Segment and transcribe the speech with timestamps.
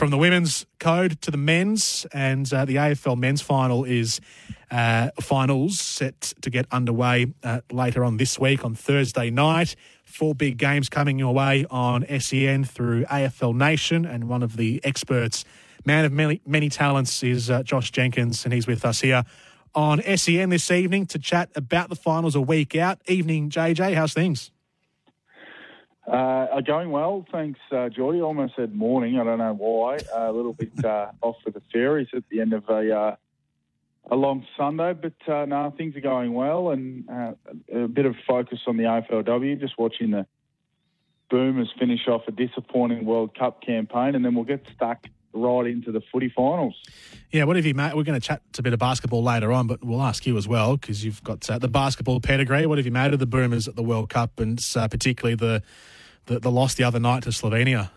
[0.00, 4.18] from the women's code to the men's, and uh, the AFL men's final is
[4.70, 9.76] uh, finals set to get underway uh, later on this week on Thursday night.
[10.04, 14.80] Four big games coming your way on SEN through AFL Nation, and one of the
[14.84, 15.44] experts,
[15.84, 19.22] man of many many talents, is uh, Josh Jenkins, and he's with us here
[19.74, 22.98] on SEN this evening to chat about the finals a week out.
[23.06, 24.50] Evening, JJ, how's things?
[26.10, 28.20] Uh, going well, thanks, uh, Geordie.
[28.20, 29.18] Almost said morning.
[29.18, 29.98] I don't know why.
[30.12, 33.16] Uh, a little bit uh, off with the fairies at the end of a uh,
[34.10, 37.32] a long Sunday, but uh, no, things are going well, and uh,
[37.72, 39.60] a bit of focus on the AFLW.
[39.60, 40.26] Just watching the
[41.30, 45.92] Boomers finish off a disappointing World Cup campaign, and then we'll get stuck right into
[45.92, 46.74] the footy finals.
[47.30, 47.94] Yeah, what have you made?
[47.94, 50.48] We're going to chat a bit of basketball later on, but we'll ask you as
[50.48, 52.66] well because you've got uh, the basketball pedigree.
[52.66, 55.62] What have you made of the Boomers at the World Cup, and uh, particularly the,
[56.30, 57.90] the the loss the other night to Slovenia?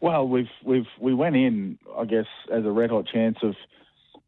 [0.00, 3.54] Well, we've we've we went in, I guess, as a red hot chance of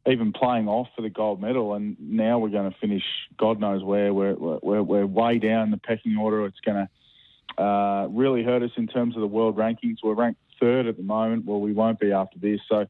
[0.07, 3.05] even playing off for the gold medal, and now we're going to finish
[3.37, 4.13] God knows where.
[4.13, 6.47] We're we're, we're way down the pecking order.
[6.47, 9.97] It's going to uh, really hurt us in terms of the world rankings.
[10.03, 11.45] We're ranked third at the moment.
[11.45, 12.61] Well, we won't be after this.
[12.69, 12.87] So,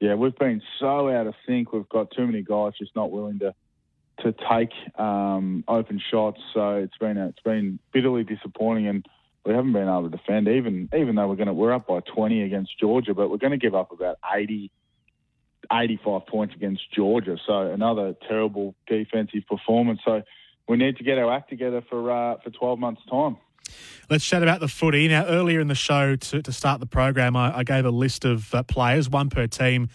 [0.00, 1.72] yeah, we've been so out of sync.
[1.72, 3.54] We've got too many guys just not willing to
[4.20, 6.40] to take um, open shots.
[6.54, 9.06] So it's been a, it's been bitterly disappointing, and
[9.46, 10.48] we haven't been able to defend.
[10.48, 13.52] Even even though we're going to we're up by 20 against Georgia, but we're going
[13.52, 14.70] to give up about 80
[15.72, 17.36] 85 points against Georgia.
[17.46, 20.00] So another terrible defensive performance.
[20.04, 20.22] So
[20.68, 23.36] we need to get our act together for uh, for 12 months' time.
[24.10, 25.08] Let's chat about the footy.
[25.08, 28.24] Now, earlier in the show, to, to start the program, I, I gave a list
[28.24, 29.88] of uh, players, one per team,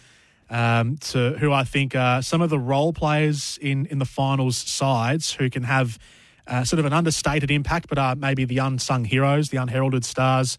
[0.50, 4.58] um, to who I think are some of the role players in, in the finals
[4.58, 5.98] sides who can have
[6.46, 10.58] uh, sort of an understated impact, but are maybe the unsung heroes, the unheralded stars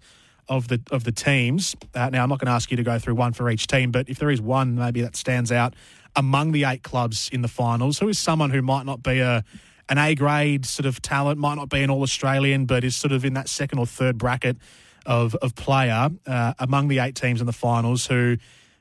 [0.49, 1.75] of the of the teams.
[1.93, 3.91] Uh, now, I'm not going to ask you to go through one for each team,
[3.91, 5.73] but if there is one maybe that stands out
[6.15, 9.43] among the eight clubs in the finals, who is someone who might not be a
[9.89, 13.11] an A grade sort of talent, might not be an All Australian, but is sort
[13.11, 14.57] of in that second or third bracket
[15.05, 18.37] of of player uh, among the eight teams in the finals who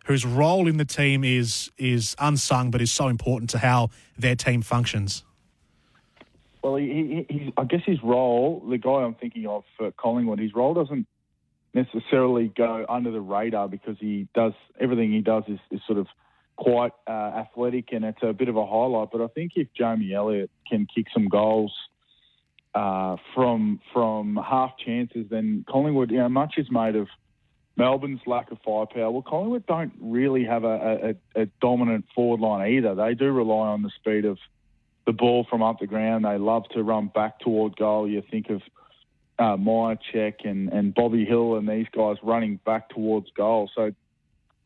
[0.07, 4.37] whose role in the team is is unsung, but is so important to how their
[4.37, 5.25] team functions.
[6.63, 10.55] Well, he, he, I guess his role, the guy I'm thinking of for Collingwood, his
[10.55, 11.07] role doesn't
[11.75, 16.07] necessarily go under the radar because he does everything he does is, is sort of
[16.57, 19.09] quite uh, athletic and it's a bit of a highlight.
[19.11, 21.73] But I think if Jamie Elliott can kick some goals
[22.75, 27.09] uh, from from half chances, then Collingwood, you know, much is made of
[27.77, 29.11] Melbourne's lack of firepower.
[29.11, 32.95] Well, Collingwood don't really have a, a, a dominant forward line either.
[32.95, 34.39] They do rely on the speed of
[35.07, 36.25] the ball from up the ground.
[36.25, 38.09] They love to run back toward goal.
[38.09, 38.63] You think of
[39.39, 43.71] uh, Mihocek and, and Bobby Hill and these guys running back towards goal.
[43.75, 43.93] So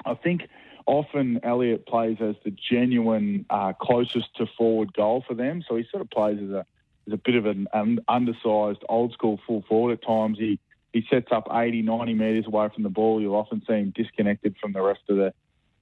[0.04, 0.42] I think
[0.86, 5.62] often Elliott plays as the genuine uh, closest to forward goal for them.
[5.66, 6.66] So he sort of plays as a
[7.06, 10.38] as a bit of an, an undersized old school full forward at times.
[10.38, 10.58] He
[10.92, 13.20] he sets up 80, 90 metres away from the ball.
[13.20, 15.32] You'll often see him disconnected from the rest of the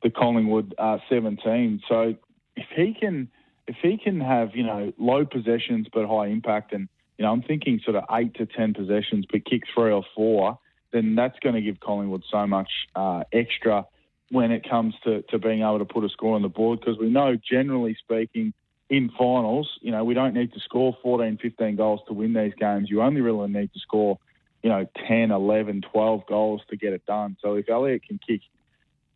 [0.03, 1.83] the Collingwood uh, 17.
[1.89, 2.15] So
[2.57, 3.31] if he can
[3.67, 6.89] if he can have you know low possessions but high impact and
[7.19, 10.59] you know, I'm thinking sort of eight to ten possessions, but kick three or four,
[10.93, 13.87] then that's going to give Collingwood so much uh, extra
[14.31, 16.99] when it comes to, to being able to put a score on the board because
[16.99, 18.53] we know, generally speaking,
[18.91, 22.53] in finals, you know, we don't need to score 14, 15 goals to win these
[22.59, 22.91] games.
[22.91, 24.19] You only really need to score,
[24.63, 27.37] you know, 10, 11, 12 goals to get it done.
[27.41, 28.41] So if Elliott can kick,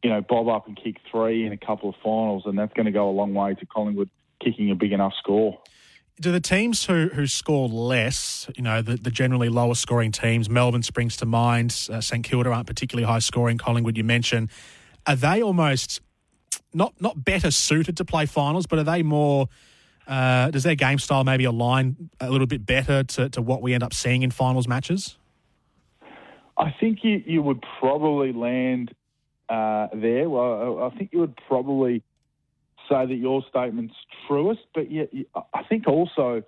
[0.02, 2.86] you know, bob up and kick three in a couple of finals, and that's going
[2.86, 4.10] to go a long way to Collingwood
[4.42, 5.58] kicking a big enough score
[6.20, 10.50] do the teams who who score less, you know, the, the generally lower scoring teams,
[10.50, 14.50] Melbourne springs to mind, uh, St Kilda aren't particularly high scoring, Collingwood you mentioned,
[15.06, 16.00] are they almost
[16.74, 19.48] not not better suited to play finals, but are they more?
[20.06, 23.74] Uh, does their game style maybe align a little bit better to, to what we
[23.74, 25.18] end up seeing in finals matches?
[26.56, 28.94] I think you, you would probably land
[29.50, 30.30] uh, there.
[30.30, 32.02] Well, I think you would probably
[32.88, 33.94] say that your statement's
[34.26, 35.10] truest, but yet
[35.54, 36.42] I think also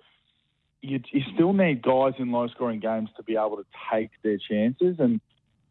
[0.81, 4.37] you, you still need guys in low scoring games to be able to take their
[4.37, 4.97] chances.
[4.99, 5.21] And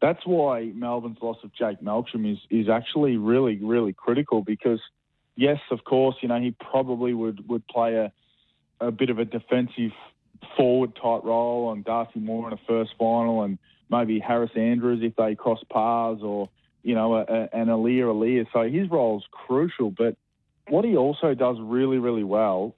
[0.01, 4.79] that's why Melbourne's loss of Jake Melksham is, is actually really, really critical because,
[5.35, 8.11] yes, of course, you know, he probably would, would play a,
[8.79, 9.91] a bit of a defensive
[10.57, 13.59] forward type role on Darcy Moore in a first final and
[13.89, 16.49] maybe Harris Andrews if they cross paths or,
[16.83, 18.47] you know, a, a, an Aliir Aliir.
[18.53, 20.15] So his role is crucial, but
[20.71, 22.75] what he also does really, really well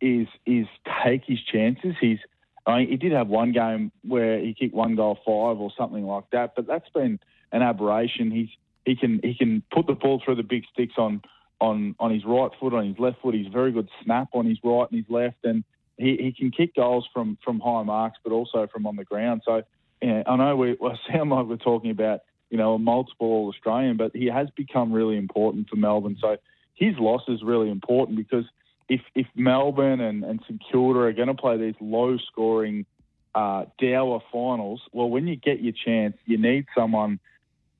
[0.00, 0.66] is is
[1.04, 1.94] take his chances.
[2.00, 2.20] He's
[2.66, 6.06] I mean, he did have one game where he kicked one goal five or something
[6.06, 7.18] like that, but that's been
[7.50, 8.30] an aberration.
[8.30, 8.48] He's
[8.84, 11.20] he can he can put the ball through the big sticks on
[11.60, 13.34] on on his right foot, on his left foot.
[13.34, 15.64] He's very good snap on his right and his left, and
[15.98, 19.42] he, he can kick goals from from high marks, but also from on the ground.
[19.44, 19.62] So
[20.00, 22.20] I know we, we sound like we're talking about
[22.50, 26.18] you know a multiple Australian, but he has become really important for Melbourne.
[26.20, 26.36] So
[26.76, 28.44] his loss is really important because
[28.88, 32.86] if if Melbourne and, and St Kilda are going to play these low scoring
[33.34, 37.18] uh, dour finals, well, when you get your chance, you need someone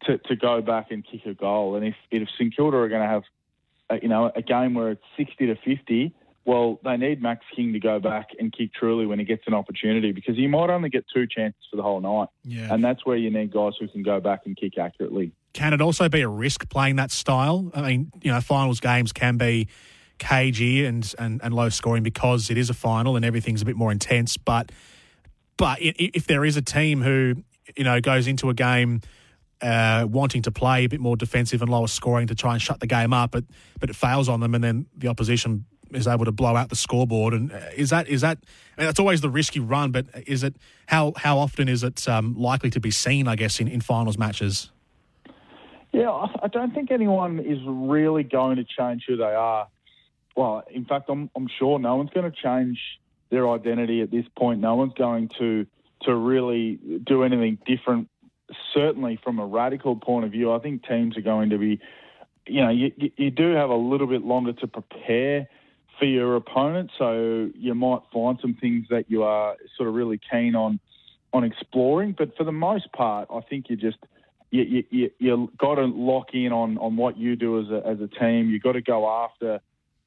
[0.04, 1.76] to, to go back and kick a goal.
[1.76, 3.22] And if if St Kilda are going to have
[3.90, 6.12] a, you know a game where it's sixty to fifty,
[6.44, 9.54] well, they need Max King to go back and kick truly when he gets an
[9.54, 12.28] opportunity because he might only get two chances for the whole night.
[12.44, 12.72] Yeah.
[12.72, 15.32] And that's where you need guys who can go back and kick accurately.
[15.56, 17.70] Can it also be a risk playing that style?
[17.74, 19.68] I mean, you know, finals games can be
[20.18, 23.74] cagey and, and, and low scoring because it is a final and everything's a bit
[23.74, 24.36] more intense.
[24.36, 24.70] But
[25.56, 27.36] but if there is a team who
[27.74, 29.00] you know goes into a game
[29.62, 32.80] uh, wanting to play a bit more defensive and lower scoring to try and shut
[32.80, 33.44] the game up, but
[33.80, 36.76] but it fails on them, and then the opposition is able to blow out the
[36.76, 37.32] scoreboard.
[37.32, 38.36] And uh, is that is that?
[38.76, 40.56] I mean, that's always the risk you run, but is it
[40.86, 43.26] how how often is it um, likely to be seen?
[43.26, 44.70] I guess in, in finals matches.
[45.96, 49.66] Yeah, I don't think anyone is really going to change who they are.
[50.36, 52.78] Well, in fact, I'm I'm sure no one's going to change
[53.30, 54.60] their identity at this point.
[54.60, 55.66] No one's going to
[56.02, 58.10] to really do anything different.
[58.74, 61.80] Certainly, from a radical point of view, I think teams are going to be,
[62.46, 65.48] you know, you, you do have a little bit longer to prepare
[65.98, 66.90] for your opponent.
[66.98, 70.78] So you might find some things that you are sort of really keen on
[71.32, 72.14] on exploring.
[72.18, 73.96] But for the most part, I think you just
[74.50, 78.00] you you, you got to lock in on on what you do as a as
[78.00, 78.50] a team.
[78.50, 79.60] You've got to go after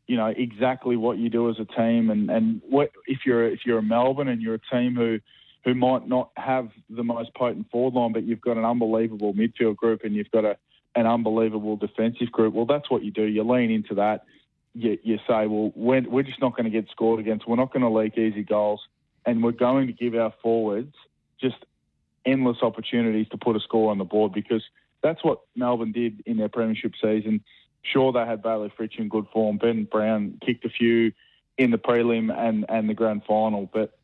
[0.08, 3.60] you know exactly what you do as a team, and and what if you're if
[3.66, 5.20] you're a Melbourne and you're a team who
[5.66, 9.76] who might not have the most potent forward line, but you've got an unbelievable midfield
[9.76, 10.58] group and you've got a
[10.96, 12.54] an unbelievable defensive group.
[12.54, 13.24] Well, that's what you do.
[13.24, 14.26] You lean into that
[14.74, 17.48] you, you say, well, we're, we're just not going to get scored against.
[17.48, 18.82] We're not going to leak easy goals,
[19.26, 20.94] and we're going to give our forwards
[21.42, 21.58] just
[22.26, 24.64] endless opportunities to put a score on the board because
[25.02, 27.44] that's what Melbourne did in their premiership season.
[27.82, 29.58] Sure, they had Bayley Fritsch in good form.
[29.58, 31.14] Ben Brown kicked a few
[31.58, 33.70] in the prelim and, and the grand final.
[33.72, 33.98] But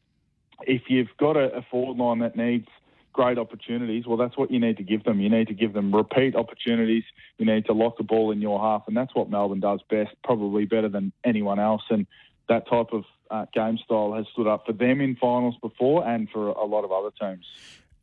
[0.61, 2.67] if you've got a, a forward line that needs–
[3.15, 5.21] great opportunities, well, that's what you need to give them.
[5.21, 7.05] You need to give them repeat opportunities.
[7.37, 10.11] You need to lock the ball in your half, and that's what Melbourne does best,
[10.23, 11.83] probably better than anyone else.
[11.89, 12.05] And
[12.49, 16.29] that type of uh, game style has stood up for them in finals before and
[16.29, 17.45] for a lot of other teams.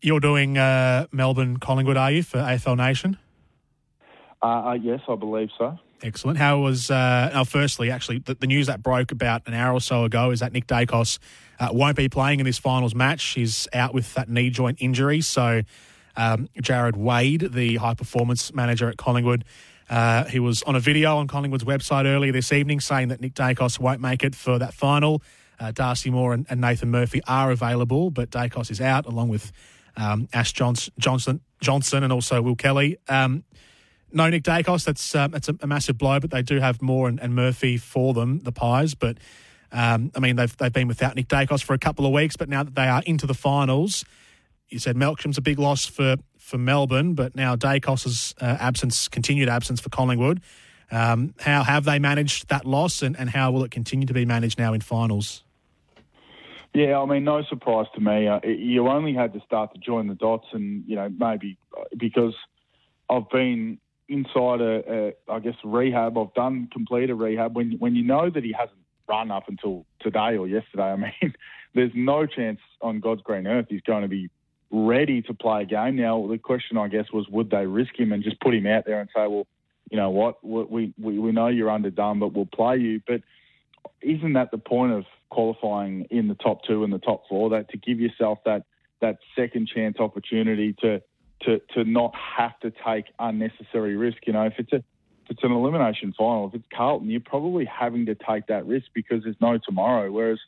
[0.02, 3.16] You're doing uh, Melbourne Collingwood, are you, for AFL Nation?
[4.42, 5.78] Uh, uh, yes, I believe so.
[6.02, 6.38] Excellent.
[6.38, 9.80] How was, uh, now, firstly, actually, the, the, news that broke about an hour or
[9.80, 11.20] so ago is that Nick Daicos
[11.60, 13.22] uh, won't be playing in this finals match.
[13.34, 15.20] He's out with that knee joint injury.
[15.20, 15.62] So,
[16.16, 19.44] um, Jared Wade, the high performance manager at Collingwood,
[19.88, 23.34] uh, he was on a video on Collingwood's website earlier this evening saying that Nick
[23.34, 25.22] Daicos won't make it for that final.
[25.60, 29.52] Uh, Darcy Moore and, and, Nathan Murphy are available, but Daicos is out along with
[29.96, 32.98] um, Ash Johnson, Johnson, Johnson and also Will Kelly.
[33.08, 33.44] Um,
[34.12, 37.08] no Nick Daicos, That's um, that's a, a, massive blow, but they do have Moore
[37.08, 38.94] and, and Murphy for them, the Pies.
[38.94, 39.18] But
[39.70, 42.48] um, I mean, they've they've been without Nick Daicos for a couple of weeks, but
[42.48, 44.04] now that they are into the finals,
[44.68, 49.48] you said Melksham's a big loss for for Melbourne, but now Daicos's uh, absence, continued
[49.48, 50.42] absence for Collingwood.
[50.90, 54.26] Um, how have they managed that loss, and, and how will it continue to be
[54.26, 55.42] managed now in finals?
[56.74, 58.26] Yeah, I mean, no surprise to me.
[58.28, 61.84] Uh, you only had to start to join the dots, and you know maybe uh,
[61.98, 62.34] because
[63.10, 66.16] I've been inside a, a I guess rehab.
[66.16, 67.54] I've done complete a rehab.
[67.54, 71.34] When when you know that he hasn't run up until today or yesterday, I mean,
[71.74, 74.30] there's no chance on God's green earth he's going to be
[74.70, 75.96] ready to play a game.
[75.96, 78.86] Now the question I guess was would they risk him and just put him out
[78.86, 79.46] there and say, well,
[79.90, 83.02] you know what, we we, we know you're underdone, but we'll play you.
[83.06, 83.20] But
[84.00, 87.50] isn't that the point of qualifying in the top two and the top four?
[87.50, 88.64] That to give yourself that
[89.00, 91.02] that second chance opportunity to
[91.42, 94.18] to to not have to take unnecessary risk.
[94.26, 97.64] You know, if it's a if it's an elimination final, if it's Carlton, you're probably
[97.64, 100.10] having to take that risk because there's no tomorrow.
[100.10, 100.40] Whereas,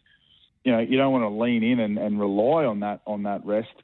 [0.64, 3.44] you know, you don't want to lean in and, and rely on that on that
[3.44, 3.74] rest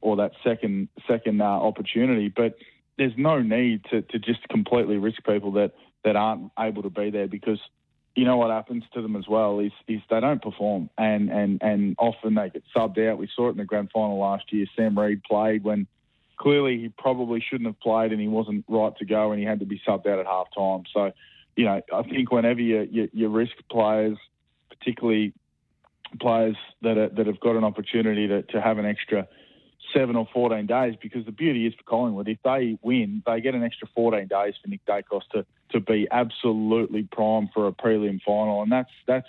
[0.00, 2.28] or that second second uh, opportunity.
[2.28, 2.56] But
[2.98, 5.72] there's no need to, to just completely risk people that,
[6.04, 7.58] that aren't able to be there because
[8.14, 11.62] you know what happens to them as well is is they don't perform and and
[11.62, 13.18] and often they get subbed out.
[13.18, 14.66] We saw it in the grand final last year.
[14.76, 15.86] Sam Reid played when
[16.36, 19.60] clearly he probably shouldn't have played and he wasn't right to go and he had
[19.60, 20.84] to be subbed out at half time.
[20.92, 21.12] So,
[21.56, 24.18] you know, I think whenever you, you, you risk players,
[24.68, 25.32] particularly
[26.20, 29.28] players that are, that have got an opportunity to, to have an extra
[29.94, 33.54] seven or 14 days because the beauty is for Collingwood, if they win, they get
[33.54, 38.20] an extra 14 days for Nick Daicos to, to be absolutely prime for a prelim
[38.22, 38.62] final.
[38.62, 39.28] And that's, that's,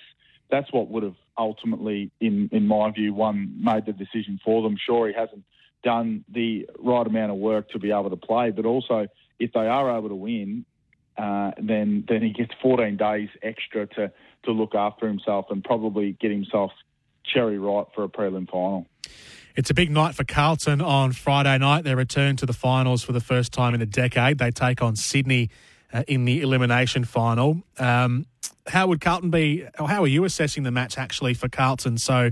[0.50, 4.78] that's what would have ultimately, in, in my view, one made the decision for them.
[4.78, 5.44] Sure, he hasn't
[5.84, 9.08] done the right amount of work to be able to play, but also
[9.40, 10.66] if they are able to win,
[11.18, 14.12] uh, then then he gets 14 days extra to
[14.44, 16.72] to look after himself and probably get himself
[17.24, 18.86] cherry right for a prelim final.
[19.56, 21.86] It's a big night for Carlton on Friday night.
[21.86, 24.38] They return to the finals for the first time in a decade.
[24.38, 25.50] They take on Sydney
[25.94, 27.64] uh, in the elimination final.
[27.80, 28.26] Um,
[28.68, 29.66] how would Carlton be?
[29.78, 31.98] How are you assessing the match actually for Carlton?
[31.98, 32.32] So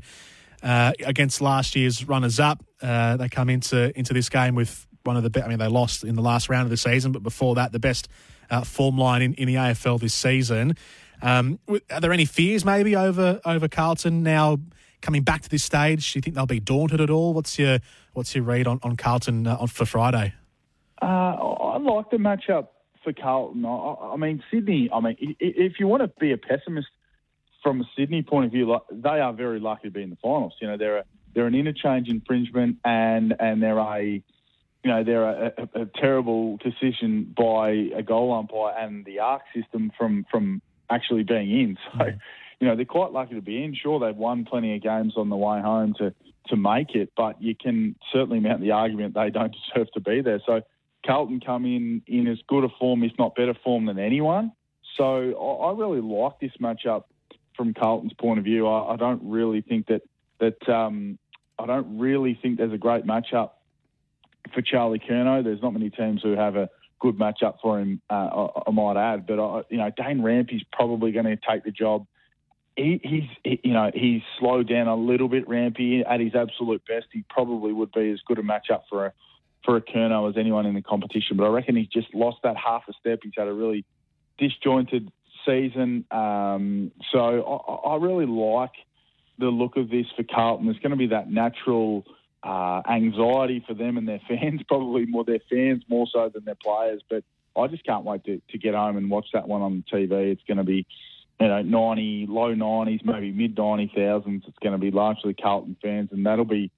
[0.62, 5.16] uh, against last year's runners up, uh, they come into into this game with one
[5.16, 5.30] of the.
[5.30, 5.46] best.
[5.46, 7.80] I mean, they lost in the last round of the season, but before that, the
[7.80, 8.10] best
[8.50, 10.76] uh, form line in, in the AFL this season.
[11.22, 14.58] Um, are there any fears maybe over over Carlton now?
[15.04, 16.14] Coming back to this stage?
[16.14, 17.34] Do you think they'll be daunted at all?
[17.34, 17.80] What's your
[18.14, 20.34] what's your read on on Carlton uh, on, for Friday?
[21.00, 22.70] Uh, I like the matchup
[23.04, 23.66] for Carlton.
[23.66, 24.90] I, I, mean, Sydney.
[24.92, 26.88] I mean, if you want to be a pessimist
[27.62, 30.16] from a Sydney point of view, like, they are very lucky to be in the
[30.16, 30.54] finals.
[30.62, 31.04] You know, they're a,
[31.36, 36.58] they're an interchange infringement, and and they're a you know they're a, a, a terrible
[36.58, 41.78] decision by a goal umpire and the arc system from from actually being in.
[41.92, 42.00] So.
[42.00, 42.20] Mm
[42.64, 43.76] you know, they're quite lucky to be in.
[43.76, 46.14] Sure, they've won plenty of games on the way home to,
[46.48, 50.22] to make it, but you can certainly mount the argument they don't deserve to be
[50.22, 50.40] there.
[50.46, 50.62] So
[51.06, 54.54] Carlton come in in as good a form, if not better form, than anyone.
[54.96, 57.04] So I, really like this matchup
[57.58, 58.66] from Carlton's point of view.
[58.66, 60.04] I, I don't really think that
[60.40, 61.20] that um,
[61.60, 63.52] I don't really think there's a great matchup
[64.54, 65.44] for Charlie Curnow.
[65.44, 66.70] There's not many teams who have a
[67.02, 68.02] good matchup for him.
[68.10, 71.66] Uh, I, I, might add, but I, you know Dane Rampe's probably going to take
[71.66, 72.06] the job
[72.76, 75.48] he, he's he, you know he's slowed down a little bit.
[75.48, 79.14] Rampy at his absolute best, he probably would be as good a matchup for a
[79.64, 81.38] for a Curnow as anyone in the competition.
[81.38, 83.20] But I reckon he's just lost that half a step.
[83.24, 83.86] He's had a really
[84.38, 85.12] disjointed
[85.46, 86.06] season.
[86.12, 87.20] Um, so
[87.86, 88.72] I, I, really like
[89.38, 90.66] the look of this for Carlton.
[90.66, 92.06] There's going to be that natural
[92.44, 96.56] uh, anxiety for them and their fans, probably more their fans more so than their
[96.56, 97.02] players.
[97.10, 97.24] But
[97.56, 100.32] I just can't wait to, to get home and watch that one on TV.
[100.32, 100.86] It's going to be
[101.44, 104.48] you know, 90, low 90s, maybe mid 90,000s.
[104.48, 106.72] It's going to be largely Carlton fans, and that'll be,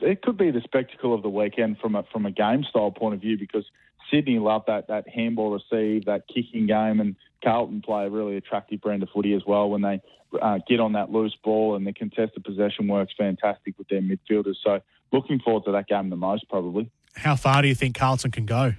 [0.00, 3.14] it could be the spectacle of the weekend from a, from a game style point
[3.14, 3.66] of view because
[4.10, 8.80] Sydney love that, that handball receive, that kicking game, and Carlton play a really attractive
[8.80, 10.00] brand of footy as well when they
[10.40, 14.56] uh, get on that loose ball and the contested possession works fantastic with their midfielders.
[14.64, 14.80] So
[15.12, 16.90] looking forward to that game the most, probably.
[17.14, 18.72] How far do you think Carlton can go?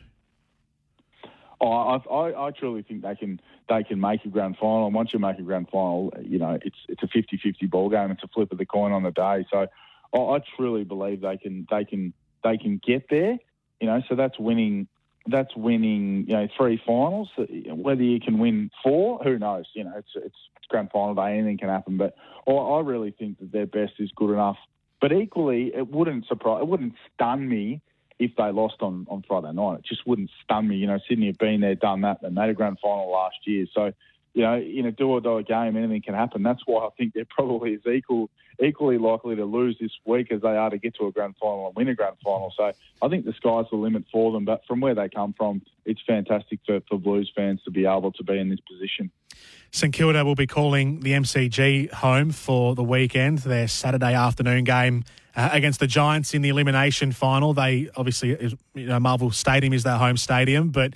[1.62, 4.86] I, I, I truly think they can they can make a grand final.
[4.86, 8.12] And once you make a grand final, you know it's it's a 50-50 ball game.
[8.12, 9.46] It's a flip of the coin on the day.
[9.52, 9.68] So
[10.14, 12.14] I, I truly believe they can they can
[12.44, 13.38] they can get there.
[13.82, 14.88] You know, so that's winning
[15.28, 17.30] that's winning you know three finals.
[17.38, 19.66] Whether you can win four, who knows?
[19.74, 20.36] You know, it's it's,
[20.70, 21.34] grand final day.
[21.34, 21.98] Anything can happen.
[21.98, 22.16] But
[22.48, 24.58] I really think that their best is good enough.
[25.02, 27.82] But equally, it wouldn't surprise, it wouldn't stun me
[28.20, 29.80] if they lost on, on Friday night.
[29.80, 30.76] It just wouldn't stun me.
[30.76, 32.22] You know, Sydney have been there, done that.
[32.22, 33.66] They made a grand final last year.
[33.74, 33.94] So,
[34.34, 36.44] you know, in a do or die game, anything can happen.
[36.44, 38.30] That's why I think they're probably as equal,
[38.62, 41.68] equally likely to lose this week as they are to get to a grand final
[41.68, 42.54] and win a grand final.
[42.56, 44.44] So I think the sky's the limit for them.
[44.44, 48.12] But from where they come from, it's fantastic for, for Blues fans to be able
[48.12, 49.12] to be in this position.
[49.72, 55.06] St Kilda will be calling the MCG home for the weekend, their Saturday afternoon game
[55.36, 57.54] uh, against the Giants in the elimination final.
[57.54, 58.38] They obviously,
[58.74, 60.94] you know, Marvel Stadium is their home stadium, but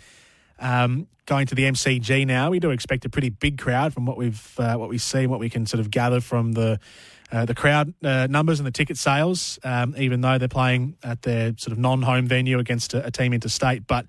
[0.59, 4.17] um, going to the MCG now, we do expect a pretty big crowd from what
[4.17, 6.79] we've uh, what we see what we can sort of gather from the.
[7.31, 11.23] Uh, the crowd uh, numbers and the ticket sales, um, even though they're playing at
[11.23, 13.87] their sort of non-home venue against a, a team interstate.
[13.87, 14.05] But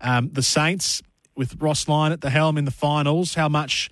[0.00, 1.00] um, the Saints,
[1.36, 3.90] with Ross Lyon at the helm in the finals, how much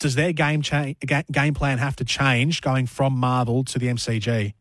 [0.00, 0.94] does their game cha-
[1.30, 4.54] game plan have to change going from Marvel to the MCG?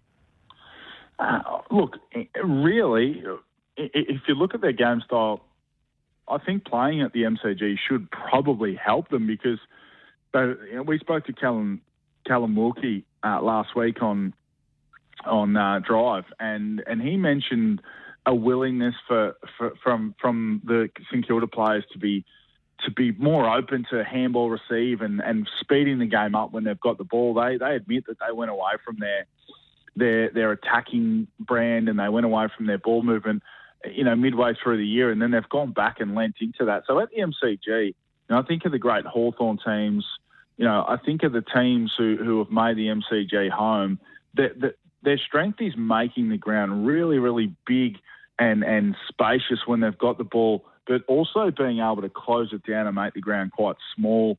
[1.18, 1.40] Uh,
[1.72, 1.98] look,
[2.44, 3.24] really,
[3.78, 5.42] if you look at their game style,
[6.28, 9.60] I think playing at the MCG should probably help them because
[10.34, 11.82] they, you know, we spoke to Callum
[12.26, 14.34] Callum Wilkie uh, last week on
[15.26, 17.82] on uh, Drive, and and he mentioned
[18.26, 22.26] a willingness for, for from from the St Kilda players to be
[22.84, 26.80] to be more open to handball receive and, and speeding the game up when they've
[26.80, 27.34] got the ball.
[27.34, 29.26] They they admit that they went away from their
[29.96, 33.44] their their attacking brand and they went away from their ball movement,
[33.90, 36.84] you know, midway through the year, and then they've gone back and lent into that.
[36.88, 37.94] So at the MCG, you
[38.30, 40.06] know, I think of the great Hawthorn teams.
[40.58, 44.00] You know, I think of the teams who, who have made the MCG home.
[44.36, 47.98] That, their strength is making the ground really, really big
[48.38, 52.64] and and spacious when they've got the ball, but also being able to close it
[52.70, 54.38] down and make the ground quite small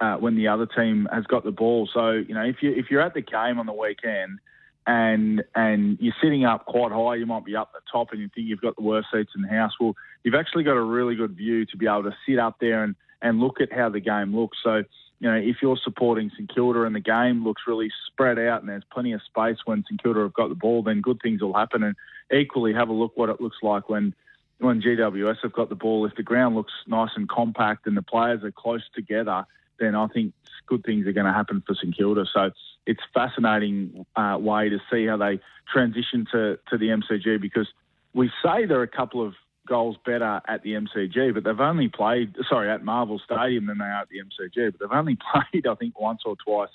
[0.00, 1.88] uh, when the other team has got the ball.
[1.92, 4.38] So you know, if you if you're at the game on the weekend
[4.86, 8.28] and and you're sitting up quite high, you might be up the top and you
[8.34, 9.72] think you've got the worst seats in the house.
[9.80, 12.82] Well, you've actually got a really good view to be able to sit up there
[12.82, 14.58] and and look at how the game looks.
[14.62, 14.82] So
[15.20, 18.68] you know, if you're supporting St Kilda and the game looks really spread out and
[18.68, 21.54] there's plenty of space when St Kilda have got the ball, then good things will
[21.54, 21.84] happen.
[21.84, 21.94] And
[22.32, 24.14] equally, have a look what it looks like when
[24.58, 26.04] when GWS have got the ball.
[26.06, 29.44] If the ground looks nice and compact and the players are close together,
[29.82, 30.32] then I think
[30.66, 32.24] good things are going to happen for St Kilda.
[32.32, 32.50] So
[32.86, 35.40] it's a fascinating uh, way to see how they
[35.72, 37.68] transition to to the MCG because
[38.14, 39.34] we say they're a couple of
[39.66, 43.84] goals better at the MCG, but they've only played, sorry, at Marvel Stadium than they
[43.84, 45.16] are at the MCG, but they've only
[45.52, 46.70] played, I think, once or twice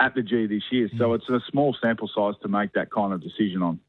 [0.00, 0.88] at the G this year.
[0.98, 1.16] So mm.
[1.16, 3.80] it's a small sample size to make that kind of decision on.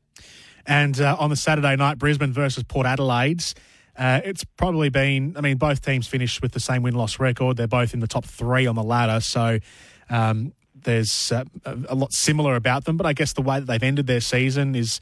[0.66, 3.56] And uh, on the Saturday night, Brisbane versus Port Adelaide's.
[3.96, 7.58] Uh, it's probably been, I mean, both teams finished with the same win loss record.
[7.58, 9.20] They're both in the top three on the ladder.
[9.20, 9.60] So
[10.10, 12.98] um, there's uh, a lot similar about them.
[12.98, 15.00] But I guess the way that they've ended their season is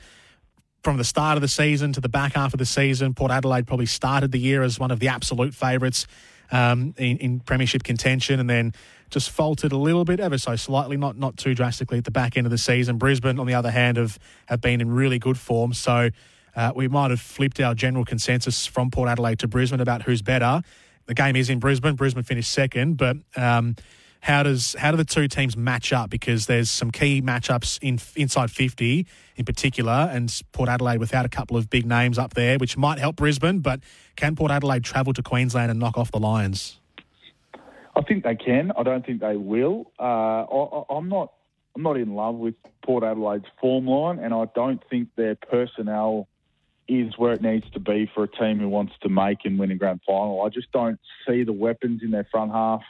[0.84, 3.68] from the start of the season to the back half of the season, Port Adelaide
[3.68, 6.08] probably started the year as one of the absolute favourites
[6.52, 8.74] um, in, in, premiership contention, and then
[9.10, 12.36] just faltered a little bit, ever so slightly, not not too drastically at the back
[12.36, 12.98] end of the season.
[12.98, 16.10] Brisbane, on the other hand, have have been in really good form, so
[16.56, 20.22] uh, we might have flipped our general consensus from Port Adelaide to Brisbane about who's
[20.22, 20.62] better.
[21.06, 21.96] The game is in Brisbane.
[21.96, 23.18] Brisbane finished second, but.
[23.36, 23.76] Um,
[24.22, 26.10] how does how do the two teams match up?
[26.10, 31.30] Because there's some key matchups in inside 50 in particular, and Port Adelaide without a
[31.30, 33.60] couple of big names up there, which might help Brisbane.
[33.60, 33.82] But
[34.16, 36.80] can Port Adelaide travel to Queensland and knock off the Lions?
[37.96, 38.72] I think they can.
[38.78, 39.92] I don't think they will.
[40.00, 41.34] Uh, I, I'm not.
[41.76, 42.56] I'm not in love with
[42.86, 46.28] Port Adelaide's form line, and I don't think their personnel
[47.00, 49.72] is where it needs to be for a team who wants to make and win
[49.72, 50.44] a grand final.
[50.44, 52.82] I just don't see the weapons in their front half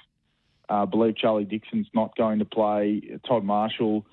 [0.72, 3.02] I uh, believe Charlie Dixon's not going to play.
[3.28, 4.06] Todd Marshall,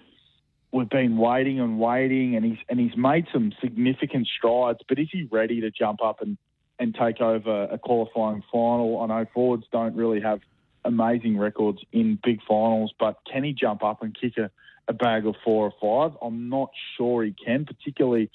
[0.72, 4.80] we've been waiting and waiting, and he's and he's made some significant strides.
[4.88, 6.36] But is he ready to jump up and,
[6.80, 9.00] and take over a qualifying final?
[9.00, 10.40] I know forwards don't really have
[10.84, 14.50] amazing records in big finals, but can he jump up and kick a,
[14.88, 16.18] a bag of four or five?
[16.20, 18.32] I'm not sure he can, particularly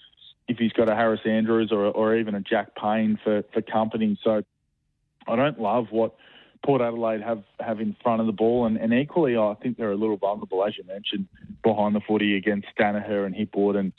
[0.47, 4.19] if he's got a Harris Andrews or, or even a Jack Payne for, for company.
[4.23, 4.43] So
[5.27, 6.15] I don't love what
[6.65, 9.91] Port Adelaide have, have in front of the ball, and, and equally, I think they're
[9.91, 11.27] a little vulnerable, as you mentioned,
[11.61, 13.91] behind the footy against Daniher and Hipwood, and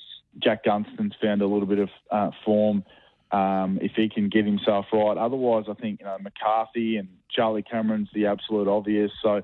[0.43, 2.85] Jack Gunston's found a little bit of uh, form
[3.33, 5.17] um, if he can get himself right.
[5.17, 9.11] Otherwise, I think you know McCarthy and Charlie Cameron's the absolute obvious.
[9.23, 9.43] So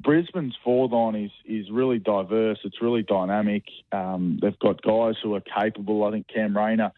[0.00, 2.58] Brisbane's forward line is is really diverse.
[2.64, 3.64] It's really dynamic.
[3.92, 6.04] Um, they've got guys who are capable.
[6.04, 6.92] I think Cam Rayner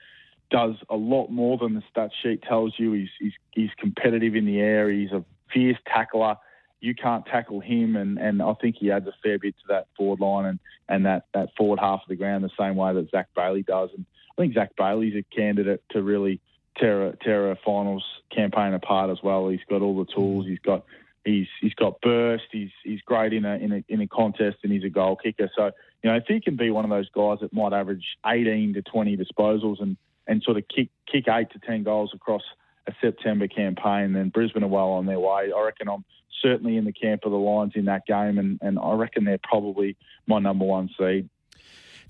[0.51, 2.93] does a lot more than the stat sheet tells you.
[2.93, 4.91] He's, he's, he's competitive in the air.
[4.91, 6.37] He's a fierce tackler.
[6.81, 9.89] You can't tackle him, and, and I think he adds a fair bit to that
[9.97, 13.11] forward line and, and that, that forward half of the ground the same way that
[13.11, 13.91] Zac Bailey does.
[13.97, 14.05] And
[14.37, 16.41] I think Zac Bailey's a candidate to really
[16.77, 19.49] tear a, tear a finals campaign apart as well.
[19.49, 20.47] He's got all the tools.
[20.47, 20.85] He's got
[21.25, 22.45] he's he's got burst.
[22.53, 25.51] He's he's great in a in a in a contest, and he's a goal kicker.
[25.57, 25.71] So
[26.03, 28.83] you know if he can be one of those guys that might average 18 to
[28.83, 32.43] 20 disposals and and sort of kick kick eight to 10 goals across
[32.87, 35.51] a September campaign, then Brisbane are well on their way.
[35.57, 36.05] I reckon I'm
[36.43, 39.39] certainly in the camp of the Lions in that game, and, and I reckon they're
[39.43, 41.29] probably my number one seed.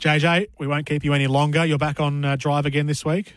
[0.01, 1.65] JJ, we won't keep you any longer.
[1.65, 3.35] You're back on uh, drive again this week.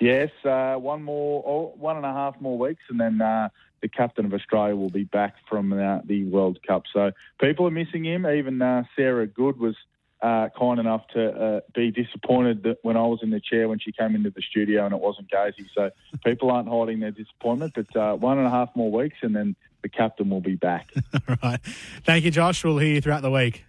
[0.00, 3.48] Yes, uh, one more, oh, one and a half more weeks, and then uh,
[3.82, 6.84] the captain of Australia will be back from uh, the World Cup.
[6.92, 8.26] So people are missing him.
[8.26, 9.74] Even uh, Sarah Good was
[10.22, 13.78] uh, kind enough to uh, be disappointed that when I was in the chair when
[13.78, 15.66] she came into the studio and it wasn't Gazy.
[15.74, 15.90] So
[16.24, 17.74] people aren't hiding their disappointment.
[17.74, 20.92] But uh, one and a half more weeks, and then the captain will be back.
[21.42, 21.60] right.
[22.04, 22.64] Thank you, Josh.
[22.64, 23.64] We'll hear you throughout the week.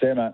[0.00, 0.32] See you, mate.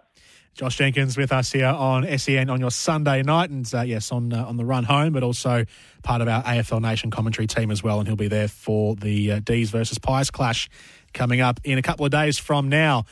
[0.61, 4.31] Josh Jenkins with us here on SEN on your Sunday night, and uh, yes, on
[4.31, 5.64] uh, on the run home, but also
[6.03, 9.33] part of our AFL Nation commentary team as well, and he'll be there for the
[9.33, 10.68] uh, D's versus Pies clash
[11.14, 13.07] coming up in a couple of days from now.